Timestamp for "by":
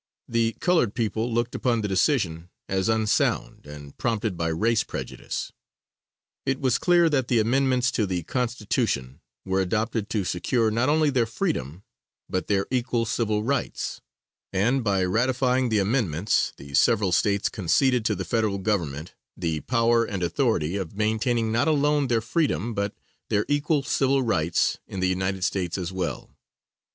4.35-4.47, 14.83-15.03